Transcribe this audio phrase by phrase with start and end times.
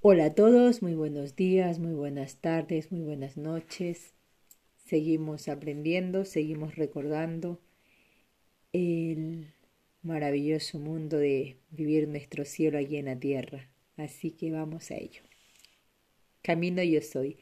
[0.00, 4.14] Hola a todos, muy buenos días, muy buenas tardes, muy buenas noches.
[4.86, 7.58] Seguimos aprendiendo, seguimos recordando
[8.72, 9.52] el
[10.02, 13.68] maravilloso mundo de vivir nuestro cielo allí en la tierra.
[13.96, 15.22] Así que vamos a ello.
[16.42, 17.36] Camino yo soy.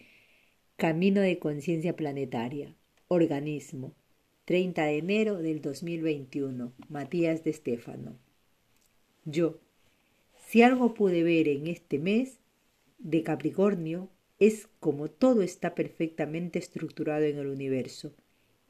[0.76, 2.74] Camino de conciencia planetaria.
[3.08, 3.92] Organismo.
[4.46, 6.72] 30 de enero del 2021.
[6.88, 8.18] Matías de Estéfano.
[9.26, 9.60] Yo.
[10.46, 12.40] Si algo pude ver en este mes,
[12.98, 18.14] de Capricornio es como todo está perfectamente estructurado en el universo,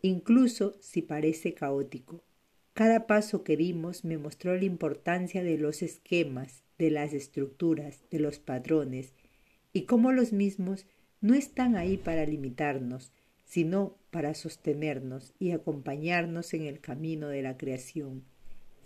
[0.02, 2.22] incluso si parece caótico.
[2.72, 8.20] Cada paso que dimos me mostró la importancia de los esquemas, de las estructuras, de
[8.20, 9.14] los patrones,
[9.72, 10.86] y cómo los mismos
[11.20, 13.12] no están ahí para limitarnos,
[13.44, 18.24] sino para sostenernos y acompañarnos en el camino de la creación.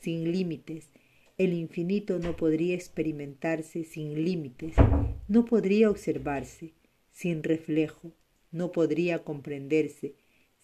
[0.00, 0.90] Sin límites,
[1.36, 4.74] el infinito no podría experimentarse sin límites,
[5.30, 6.72] no podría observarse
[7.12, 8.10] sin reflejo,
[8.50, 10.16] no podría comprenderse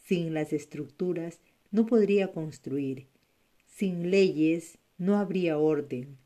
[0.04, 1.38] sin las estructuras,
[1.70, 3.06] no podría construir.
[3.68, 6.18] Sin leyes no habría orden,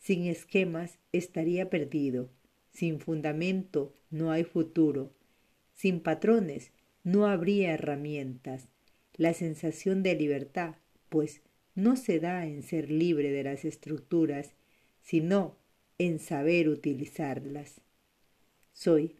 [0.00, 2.30] sin esquemas estaría perdido,
[2.72, 5.12] sin fundamento no hay futuro,
[5.72, 6.72] sin patrones
[7.04, 8.66] no habría herramientas.
[9.16, 10.74] La sensación de libertad,
[11.10, 11.42] pues,
[11.76, 14.56] no se da en ser libre de las estructuras,
[15.00, 15.54] sino
[15.98, 17.83] en saber utilizarlas.
[18.76, 19.14] Soy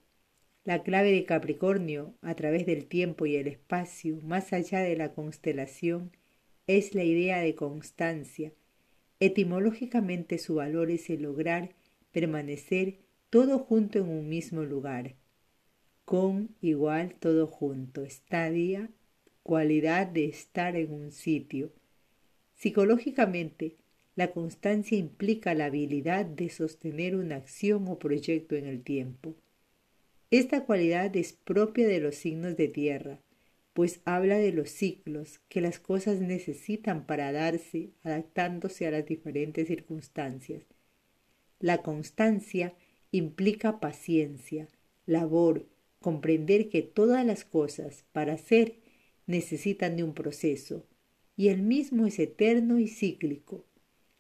[0.65, 5.13] la clave de Capricornio a través del tiempo y el espacio, más allá de la
[5.13, 6.11] constelación,
[6.67, 8.53] es la idea de constancia.
[9.21, 11.71] Etimológicamente su valor es el lograr
[12.11, 12.99] permanecer
[13.31, 15.15] todo junto en un mismo lugar.
[16.05, 18.91] Con igual todo junto, estadia,
[19.45, 21.71] cualidad de estar en un sitio.
[22.55, 23.77] Psicológicamente,
[24.17, 29.37] la constancia implica la habilidad de sostener una acción o proyecto en el tiempo.
[30.31, 33.21] Esta cualidad es propia de los signos de tierra,
[33.73, 39.69] pues habla de los ciclos que las cosas necesitan para darse, adaptándose a las diferentes
[39.69, 40.65] circunstancias.
[41.61, 42.75] La constancia
[43.11, 44.69] implica paciencia,
[45.07, 45.67] labor,
[46.01, 48.77] comprender que todas las cosas para ser
[49.27, 50.87] necesitan de un proceso,
[51.37, 53.65] y el mismo es eterno y cíclico.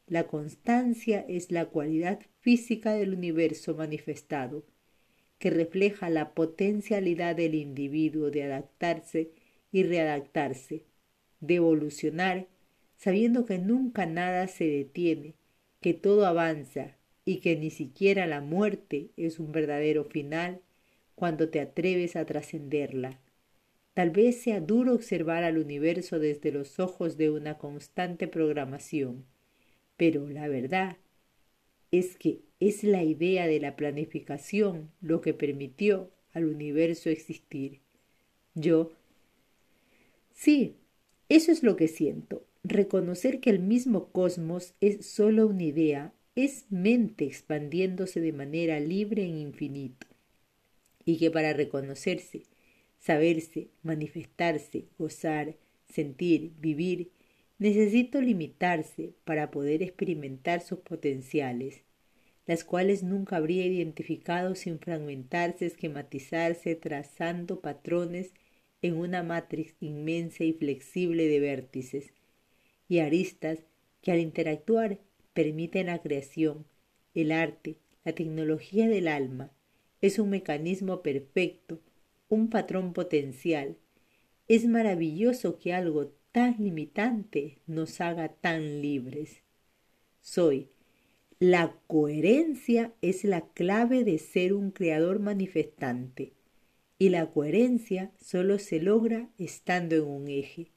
[0.06, 4.64] La constancia es la cualidad física del universo manifestado,
[5.44, 9.28] que refleja la potencialidad del individuo de adaptarse
[9.72, 10.84] y readaptarse,
[11.40, 12.46] de evolucionar,
[12.96, 15.34] sabiendo que nunca nada se detiene,
[15.82, 16.96] que todo avanza
[17.26, 20.62] y que ni siquiera la muerte es un verdadero final
[21.14, 23.20] cuando te atreves a trascenderla.
[23.92, 29.26] Tal vez sea duro observar al universo desde los ojos de una constante programación,
[29.98, 30.96] pero la verdad
[31.90, 37.80] es que es la idea de la planificación lo que permitió al universo existir.
[38.54, 38.92] Yo,
[40.32, 40.76] sí,
[41.28, 46.66] eso es lo que siento, reconocer que el mismo cosmos es solo una idea, es
[46.70, 50.06] mente expandiéndose de manera libre en infinito,
[51.04, 52.42] y que para reconocerse
[53.04, 55.56] saberse, manifestarse, gozar,
[55.92, 57.10] sentir, vivir,
[57.58, 61.82] necesito limitarse para poder experimentar sus potenciales,
[62.46, 68.32] las cuales nunca habría identificado sin fragmentarse, esquematizarse, trazando patrones
[68.82, 72.12] en una matriz inmensa y flexible de vértices
[72.88, 73.60] y aristas
[74.02, 74.98] que al interactuar
[75.32, 76.66] permiten la creación,
[77.14, 79.50] el arte, la tecnología del alma.
[80.02, 81.80] Es un mecanismo perfecto
[82.28, 83.76] un patrón potencial.
[84.48, 89.42] Es maravilloso que algo tan limitante nos haga tan libres.
[90.20, 90.73] Soy.
[91.40, 96.32] La coherencia es la clave de ser un creador manifestante,
[96.96, 100.70] y la coherencia solo se logra estando en un eje,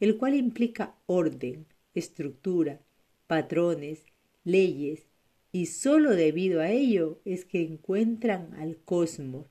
[0.00, 1.64] el cual implica orden,
[1.94, 2.82] estructura,
[3.26, 4.04] patrones,
[4.44, 5.06] leyes,
[5.52, 9.46] y solo debido a ello es que encuentran al cosmos,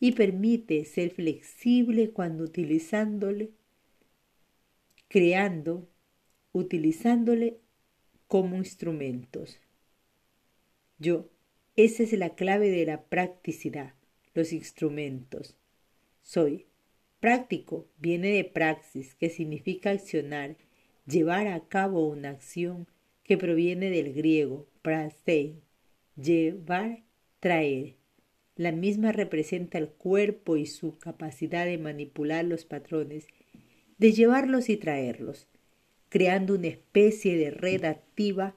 [0.00, 3.50] y permite ser flexible cuando utilizándole,
[5.08, 5.86] creando,
[6.52, 7.58] utilizándole
[8.28, 9.60] como instrumentos.
[11.00, 11.30] Yo,
[11.76, 13.94] esa es la clave de la practicidad,
[14.34, 15.56] los instrumentos.
[16.20, 16.66] Soy
[17.20, 20.58] práctico, viene de praxis, que significa accionar,
[21.06, 22.86] llevar a cabo una acción
[23.24, 25.62] que proviene del griego prastein,
[26.16, 27.02] llevar,
[27.40, 27.96] traer.
[28.54, 33.26] La misma representa el cuerpo y su capacidad de manipular los patrones,
[33.96, 35.48] de llevarlos y traerlos,
[36.10, 38.54] creando una especie de red activa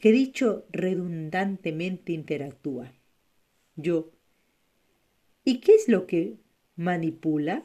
[0.00, 2.92] que dicho redundantemente interactúa.
[3.76, 4.10] Yo.
[5.44, 6.36] ¿Y qué es lo que
[6.76, 7.64] manipula?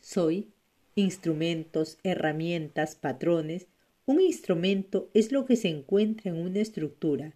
[0.00, 0.50] Soy
[0.96, 3.68] instrumentos, herramientas, patrones.
[4.06, 7.34] Un instrumento es lo que se encuentra en una estructura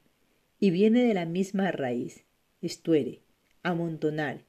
[0.59, 2.25] y viene de la misma raíz,
[2.61, 3.21] estuere,
[3.63, 4.45] amontonar.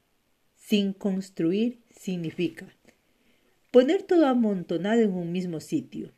[0.55, 2.67] Sin construir significa
[3.69, 6.13] poner todo amontonado en un mismo sitio.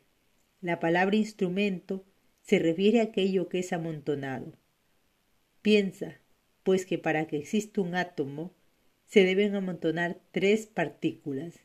[0.60, 2.04] La palabra instrumento
[2.48, 4.54] se refiere a aquello que es amontonado.
[5.60, 6.18] Piensa,
[6.62, 8.54] pues que para que exista un átomo
[9.04, 11.60] se deben amontonar tres partículas,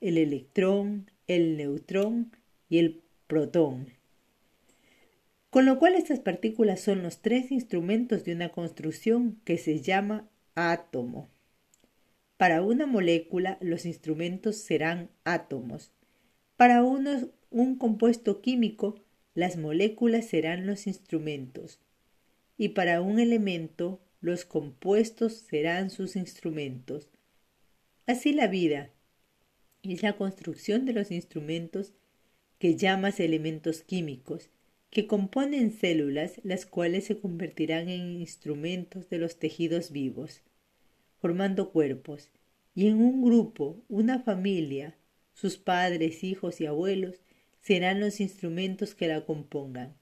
[0.00, 2.32] el electrón, el neutrón
[2.70, 3.88] y el protón.
[5.50, 10.30] Con lo cual estas partículas son los tres instrumentos de una construcción que se llama
[10.54, 11.28] átomo.
[12.38, 15.92] Para una molécula los instrumentos serán átomos.
[16.56, 19.02] Para un compuesto químico
[19.36, 21.78] las moléculas serán los instrumentos.
[22.56, 27.10] Y para un elemento los compuestos serán sus instrumentos.
[28.06, 28.90] Así la vida
[29.82, 31.92] es la construcción de los instrumentos
[32.58, 34.48] que llamas elementos químicos,
[34.88, 40.40] que componen células las cuales se convertirán en instrumentos de los tejidos vivos,
[41.18, 42.30] formando cuerpos,
[42.74, 44.96] y en un grupo, una familia,
[45.34, 47.20] sus padres, hijos y abuelos
[47.66, 49.96] serán los instrumentos que la compongan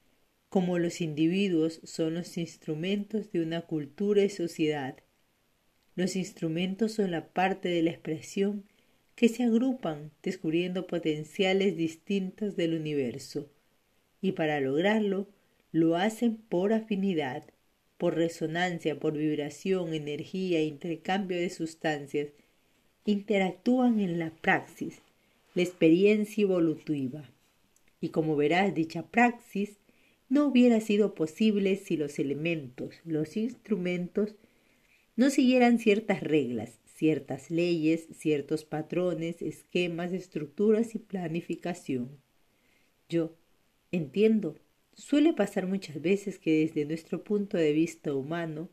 [0.55, 4.95] como los individuos son los instrumentos de una cultura y sociedad.
[5.97, 8.63] Los instrumentos son la parte de la expresión
[9.15, 13.49] que se agrupan descubriendo potenciales distintos del universo,
[14.21, 15.27] y para lograrlo
[15.73, 17.43] lo hacen por afinidad,
[17.97, 22.29] por resonancia, por vibración, energía, intercambio de sustancias,
[23.03, 25.01] interactúan en la praxis,
[25.53, 27.29] la experiencia evolutiva.
[28.05, 29.79] Y como verás, dicha praxis
[30.29, 34.35] no hubiera sido posible si los elementos, los instrumentos,
[35.15, 42.21] no siguieran ciertas reglas, ciertas leyes, ciertos patrones, esquemas, estructuras y planificación.
[43.09, 43.35] Yo
[43.91, 44.55] entiendo,
[44.93, 48.69] suele pasar muchas veces que desde nuestro punto de vista humano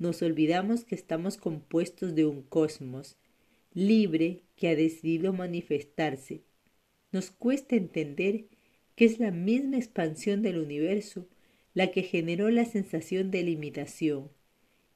[0.00, 3.16] nos olvidamos que estamos compuestos de un cosmos
[3.74, 6.42] libre que ha decidido manifestarse.
[7.12, 8.46] Nos cuesta entender
[8.96, 11.26] que es la misma expansión del universo
[11.74, 14.30] la que generó la sensación de limitación,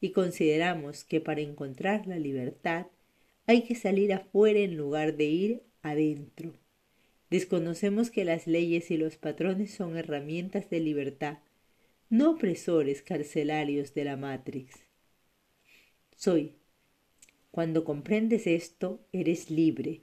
[0.00, 2.86] y consideramos que para encontrar la libertad
[3.46, 6.52] hay que salir afuera en lugar de ir adentro.
[7.30, 11.38] Desconocemos que las leyes y los patrones son herramientas de libertad,
[12.08, 14.86] no opresores carcelarios de la Matrix.
[16.16, 16.54] Soy.
[17.50, 20.02] Cuando comprendes esto, eres libre.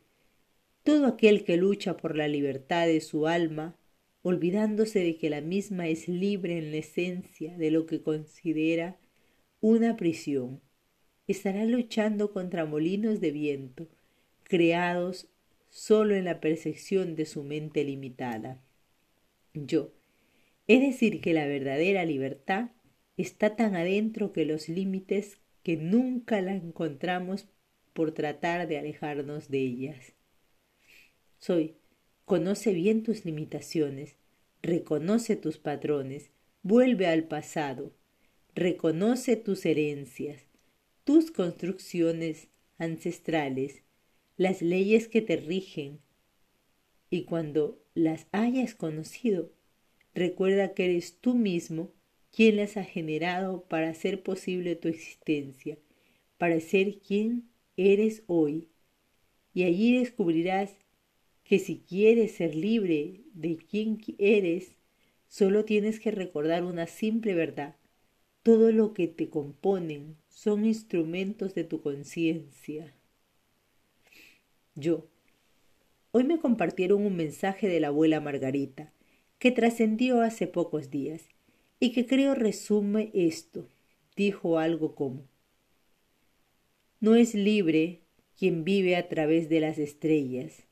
[0.84, 3.78] Todo aquel que lucha por la libertad de su alma
[4.24, 8.98] olvidándose de que la misma es libre en la esencia de lo que considera
[9.60, 10.62] una prisión.
[11.28, 13.88] Estará luchando contra molinos de viento,
[14.44, 15.30] creados
[15.70, 18.62] solo en la percepción de su mente limitada.
[19.54, 19.94] Yo,
[20.68, 22.72] es decir, que la verdadera libertad
[23.18, 27.48] está tan adentro que los límites que nunca la encontramos
[27.94, 30.14] por tratar de alejarnos de ellas.
[31.38, 31.76] Soy
[32.26, 34.16] Conoce bien tus limitaciones,
[34.62, 36.30] reconoce tus patrones,
[36.62, 37.92] vuelve al pasado,
[38.56, 40.46] reconoce tus herencias,
[41.04, 43.84] tus construcciones ancestrales,
[44.38, 46.00] las leyes que te rigen,
[47.10, 49.52] y cuando las hayas conocido,
[50.16, 51.92] recuerda que eres tú mismo
[52.32, 55.78] quien las ha generado para hacer posible tu existencia,
[56.40, 58.70] para ser quien eres hoy.
[59.54, 60.76] Y allí descubrirás
[61.54, 64.72] que si quieres ser libre de quien eres,
[65.28, 67.76] solo tienes que recordar una simple verdad.
[68.42, 72.96] Todo lo que te componen son instrumentos de tu conciencia.
[74.74, 75.06] Yo.
[76.10, 78.92] Hoy me compartieron un mensaje de la abuela Margarita,
[79.38, 81.22] que trascendió hace pocos días,
[81.80, 83.68] y que creo resume esto.
[84.16, 85.28] Dijo algo como
[87.00, 88.00] No es libre
[88.40, 90.64] quien vive a través de las estrellas,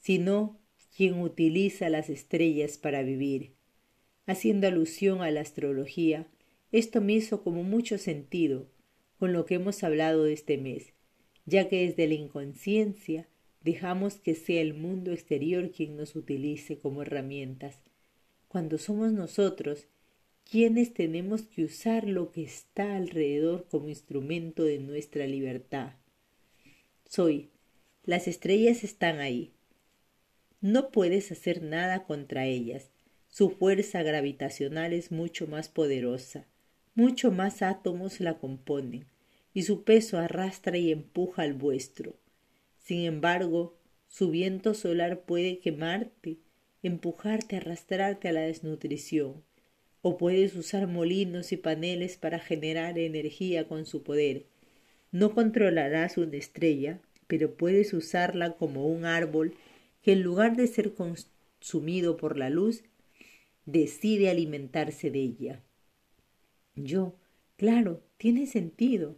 [0.00, 0.58] sino
[0.96, 3.52] quien utiliza las estrellas para vivir.
[4.26, 6.26] Haciendo alusión a la astrología,
[6.72, 8.68] esto me hizo como mucho sentido
[9.18, 10.92] con lo que hemos hablado este mes,
[11.46, 13.28] ya que desde la inconsciencia
[13.62, 17.80] dejamos que sea el mundo exterior quien nos utilice como herramientas,
[18.48, 19.86] cuando somos nosotros
[20.50, 25.94] quienes tenemos que usar lo que está alrededor como instrumento de nuestra libertad.
[27.08, 27.50] Soy,
[28.04, 29.52] las estrellas están ahí,
[30.60, 32.90] no puedes hacer nada contra ellas.
[33.28, 36.46] Su fuerza gravitacional es mucho más poderosa.
[36.94, 39.06] mucho más átomos la componen,
[39.54, 42.14] y su peso arrastra y empuja al vuestro.
[42.78, 43.76] Sin embargo,
[44.08, 46.38] su viento solar puede quemarte,
[46.82, 49.42] empujarte, arrastrarte a la desnutrición,
[50.02, 54.44] o puedes usar molinos y paneles para generar energía con su poder.
[55.12, 59.54] No controlarás una estrella, pero puedes usarla como un árbol
[60.02, 62.82] que en lugar de ser consumido por la luz,
[63.66, 65.62] decide alimentarse de ella.
[66.74, 67.14] Yo,
[67.56, 69.16] claro, tiene sentido.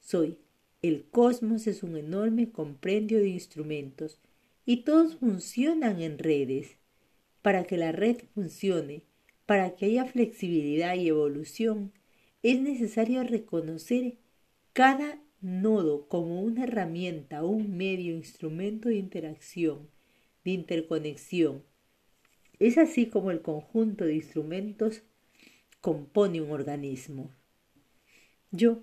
[0.00, 0.38] Soy.
[0.82, 4.18] El cosmos es un enorme comprendio de instrumentos
[4.64, 6.78] y todos funcionan en redes.
[7.42, 9.02] Para que la red funcione,
[9.44, 11.92] para que haya flexibilidad y evolución,
[12.42, 14.16] es necesario reconocer
[14.72, 19.88] cada nodo como una herramienta, un medio, instrumento de interacción,
[20.52, 21.64] interconexión.
[22.58, 25.02] Es así como el conjunto de instrumentos
[25.80, 27.30] compone un organismo.
[28.50, 28.82] Yo,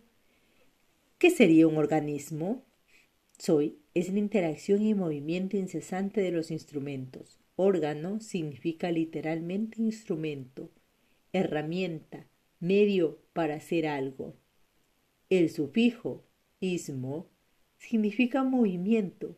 [1.18, 2.64] ¿qué sería un organismo?
[3.38, 7.40] Soy es la interacción y movimiento incesante de los instrumentos.
[7.56, 10.72] Órgano significa literalmente instrumento,
[11.34, 12.28] herramienta,
[12.60, 14.36] medio para hacer algo.
[15.30, 16.24] El sufijo
[16.60, 17.30] ismo
[17.78, 19.36] significa movimiento,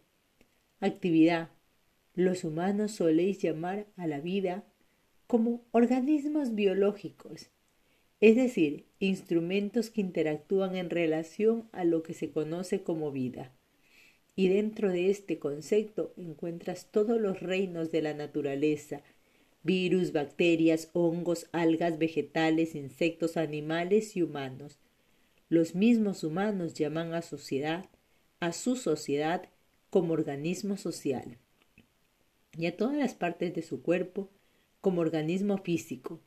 [0.79, 1.49] actividad.
[2.19, 4.65] Los humanos soléis llamar a la vida
[5.25, 7.47] como organismos biológicos,
[8.19, 13.53] es decir, instrumentos que interactúan en relación a lo que se conoce como vida.
[14.35, 19.01] Y dentro de este concepto encuentras todos los reinos de la naturaleza,
[19.63, 24.77] virus, bacterias, hongos, algas, vegetales, insectos, animales y humanos.
[25.47, 27.89] Los mismos humanos llaman a sociedad,
[28.41, 29.47] a su sociedad,
[29.89, 31.37] como organismo social.
[32.57, 34.29] Y a todas las partes de su cuerpo
[34.81, 36.19] como organismo físico.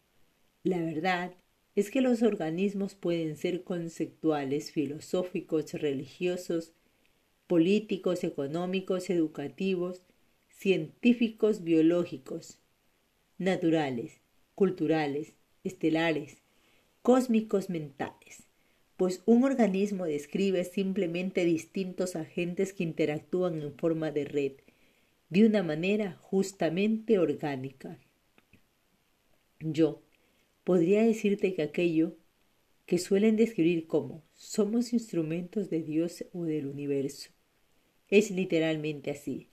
[0.63, 1.35] La verdad
[1.75, 6.73] es que los organismos pueden ser conceptuales, filosóficos, religiosos,
[7.47, 10.03] políticos, económicos, educativos,
[10.49, 12.59] científicos, biológicos,
[13.39, 14.21] naturales,
[14.55, 16.39] culturales, estelares,
[17.03, 18.45] cósmicos, mentales,
[18.97, 24.53] pues un organismo describe simplemente distintos agentes que interactúan en forma de red,
[25.33, 27.99] de una manera justamente orgánica.
[29.61, 30.03] Yo
[30.63, 32.19] podría decirte que aquello
[32.85, 37.31] que suelen describir como somos instrumentos de Dios o del universo
[38.09, 39.49] es literalmente así.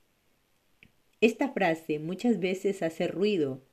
[1.21, 3.63] Esta frase muchas veces hace ruido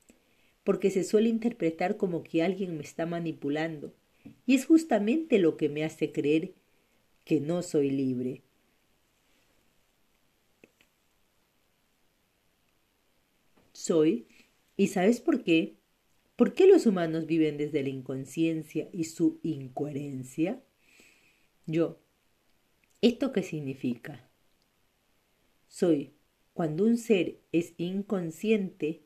[0.62, 3.92] porque se suele interpretar como que alguien me está manipulando
[4.46, 6.54] y es justamente lo que me hace creer
[7.24, 8.45] que no soy libre.
[13.86, 14.26] Soy,
[14.76, 15.76] ¿y sabes por qué?
[16.34, 20.60] ¿Por qué los humanos viven desde la inconsciencia y su incoherencia?
[21.66, 22.00] Yo,
[23.00, 24.28] ¿esto qué significa?
[25.68, 26.14] Soy,
[26.52, 29.04] cuando un ser es inconsciente,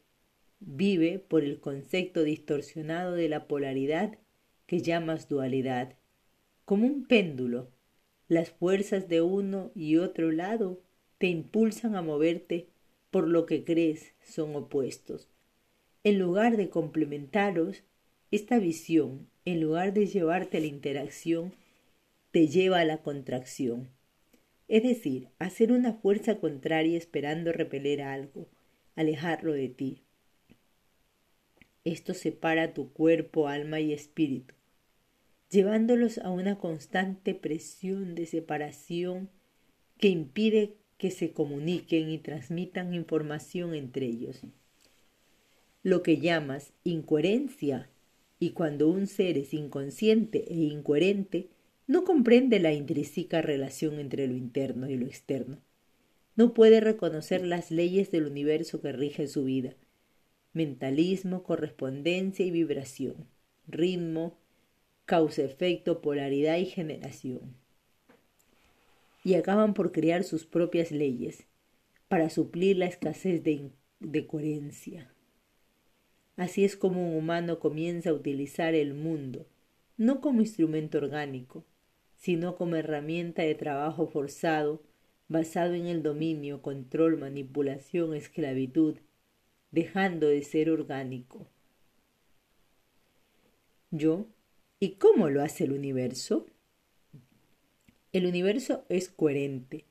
[0.60, 4.18] vive por el concepto distorsionado de la polaridad
[4.64, 5.98] que llamas dualidad,
[6.64, 7.70] como un péndulo.
[8.28, 10.80] Las fuerzas de uno y otro lado
[11.18, 12.70] te impulsan a moverte
[13.10, 15.28] por lo que crees son opuestos.
[16.04, 17.82] En lugar de complementaros,
[18.30, 21.52] esta visión, en lugar de llevarte a la interacción,
[22.30, 23.88] te lleva a la contracción.
[24.68, 28.46] Es decir, hacer una fuerza contraria esperando repeler algo,
[28.94, 30.02] alejarlo de ti.
[31.84, 34.54] Esto separa tu cuerpo, alma y espíritu,
[35.50, 39.28] llevándolos a una constante presión de separación
[39.98, 44.40] que impide que se comuniquen y transmitan información entre ellos
[45.82, 47.88] lo que llamas incoherencia,
[48.38, 51.48] y cuando un ser es inconsciente e incoherente,
[51.86, 55.58] no comprende la intrínseca relación entre lo interno y lo externo.
[56.36, 59.74] No puede reconocer las leyes del universo que rigen su vida.
[60.52, 63.26] Mentalismo, correspondencia y vibración,
[63.66, 64.38] ritmo,
[65.06, 67.59] causa-efecto, polaridad y generación.
[69.22, 71.46] Y acaban por crear sus propias leyes
[72.08, 75.14] para suplir la escasez de, de coherencia.
[76.36, 79.46] Así es como un humano comienza a utilizar el mundo,
[79.96, 81.64] no como instrumento orgánico,
[82.16, 84.82] sino como herramienta de trabajo forzado,
[85.28, 88.96] basado en el dominio, control, manipulación, esclavitud,
[89.70, 91.46] dejando de ser orgánico.
[93.90, 94.26] Yo,
[94.78, 96.46] ¿y cómo lo hace el universo?
[98.12, 99.84] El universo es coherente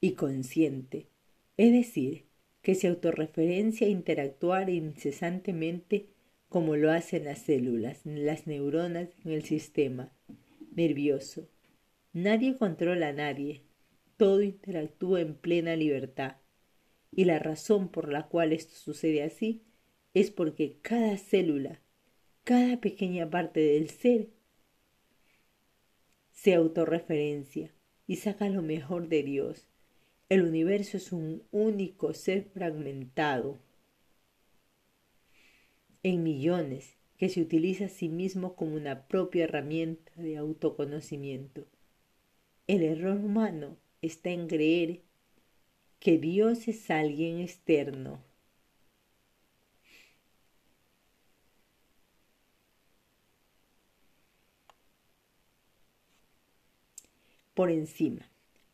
[0.00, 1.08] y consciente,
[1.56, 2.24] es decir,
[2.62, 6.06] que se autorreferencia a interactuar incesantemente
[6.48, 10.12] como lo hacen las células, las neuronas en el sistema
[10.74, 11.48] nervioso.
[12.12, 13.62] Nadie controla a nadie,
[14.16, 16.36] todo interactúa en plena libertad.
[17.12, 19.62] Y la razón por la cual esto sucede así
[20.14, 21.82] es porque cada célula,
[22.42, 24.28] cada pequeña parte del ser,
[26.46, 27.72] se autorreferencia
[28.06, 29.66] y saca lo mejor de Dios.
[30.28, 33.58] El universo es un único ser fragmentado
[36.04, 41.66] en millones que se utiliza a sí mismo como una propia herramienta de autoconocimiento.
[42.68, 45.00] El error humano está en creer
[45.98, 48.22] que Dios es alguien externo.
[57.56, 58.30] Por encima,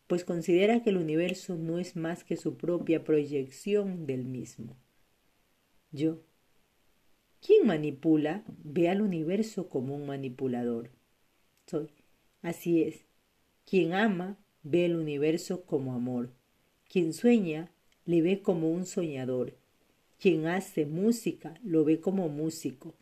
[0.07, 4.75] pues considera que el universo no es más que su propia proyección del mismo.
[5.93, 6.19] Yo,
[7.39, 10.89] quien manipula, ve al universo como un manipulador.
[11.65, 11.87] Soy.
[12.41, 13.05] Así es.
[13.65, 16.29] Quien ama, ve el universo como amor.
[16.89, 17.71] Quien sueña,
[18.05, 19.53] le ve como un soñador.
[20.19, 22.93] Quien hace música, lo ve como músico.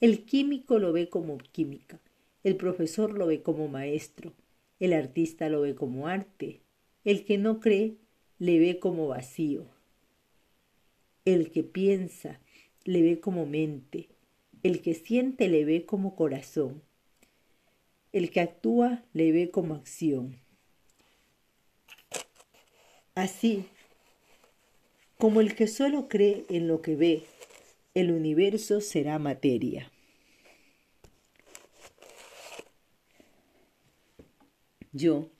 [0.00, 2.00] El químico lo ve como química.
[2.42, 4.32] El profesor lo ve como maestro.
[4.78, 6.60] El artista lo ve como arte.
[7.04, 7.96] El que no cree,
[8.38, 9.66] le ve como vacío.
[11.24, 12.40] El que piensa,
[12.84, 14.08] le ve como mente.
[14.62, 16.82] El que siente, le ve como corazón.
[18.12, 20.36] El que actúa, le ve como acción.
[23.14, 23.64] Así,
[25.16, 27.22] como el que solo cree en lo que ve,
[27.94, 29.90] el universo será materia.
[34.96, 35.30] Yo,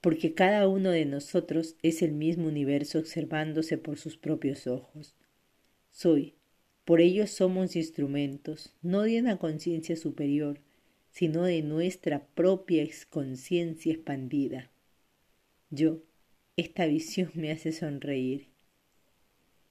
[0.00, 5.14] porque cada uno de nosotros es el mismo universo observándose por sus propios ojos.
[5.92, 6.34] Soy,
[6.84, 10.58] por ello somos instrumentos, no de una conciencia superior,
[11.12, 14.72] sino de nuestra propia conciencia expandida.
[15.70, 16.02] Yo,
[16.56, 18.48] esta visión me hace sonreír.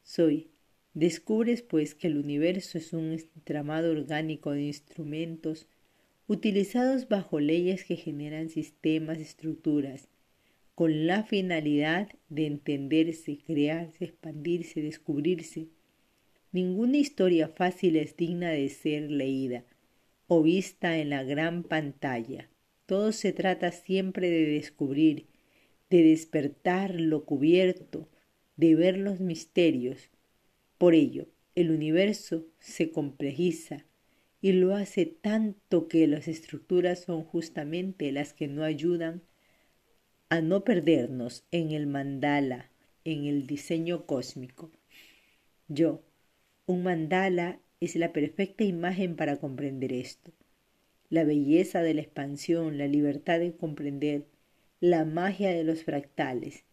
[0.01, 0.49] Soy.
[0.93, 5.67] Descubres pues que el universo es un entramado orgánico de instrumentos
[6.29, 10.09] utilizados bajo leyes que generan sistemas, estructuras,
[10.75, 15.69] con la finalidad de entenderse, crearse, expandirse, descubrirse.
[16.51, 19.65] Ninguna historia fácil es digna de ser leída
[20.27, 22.47] o vista en la gran pantalla.
[22.85, 25.25] Todo se trata siempre de descubrir,
[25.89, 28.07] de despertar lo cubierto,
[28.55, 30.11] de ver los misterios.
[30.77, 33.88] Por ello, el universo se complejiza
[34.41, 39.21] y lo hace tanto que las estructuras son justamente las que no ayudan
[40.29, 42.69] a no perdernos en el mandala,
[43.03, 44.71] en el diseño cósmico.
[45.67, 46.03] Yo,
[46.65, 50.31] un mandala es la perfecta imagen para comprender esto.
[51.09, 54.25] La belleza de la expansión, la libertad de comprender,
[54.79, 56.63] la magia de los fractales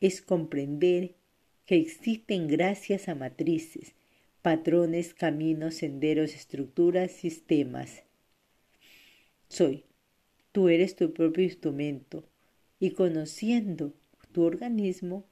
[0.00, 1.14] es comprender
[1.66, 3.94] que existen gracias a matrices,
[4.42, 8.02] patrones, caminos, senderos, estructuras, sistemas.
[9.48, 9.84] Soy.
[10.52, 12.24] Tú eres tu propio instrumento
[12.78, 13.94] y conociendo
[14.32, 15.24] tu organismo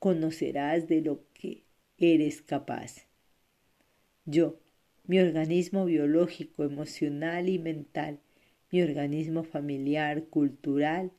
[0.00, 1.62] conocerás de lo que
[1.96, 3.06] eres capaz.
[4.26, 4.58] Yo,
[5.06, 8.18] mi organismo biológico, emocional y mental,
[8.72, 11.12] mi organismo familiar, cultural,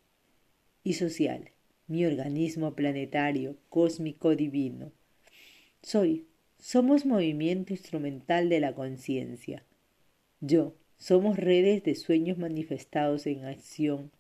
[0.86, 1.50] y social,
[1.88, 4.92] mi organismo planetario, cósmico, divino.
[5.82, 6.28] Soy,
[6.66, 9.64] somos movimiento instrumental de la conciencia.
[10.42, 14.12] Yo, somos redes de sueños manifestados en acción.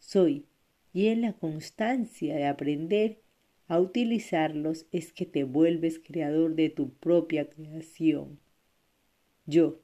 [0.00, 0.46] Soy,
[0.92, 3.20] y en la constancia de aprender
[3.68, 8.40] a utilizarlos es que te vuelves creador de tu propia creación.
[9.46, 9.78] Yo,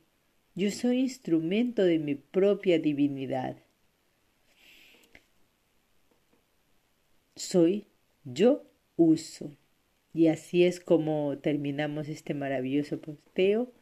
[0.56, 3.58] yo soy instrumento de mi propia divinidad.
[7.36, 7.86] soy,
[8.24, 8.64] yo
[8.96, 9.56] uso.
[10.14, 13.72] Y así es como terminamos este maravilloso posteo.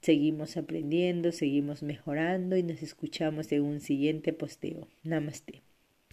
[0.00, 4.88] Seguimos aprendiendo, seguimos mejorando y nos escuchamos en un siguiente posteo.
[5.04, 5.62] Namaste.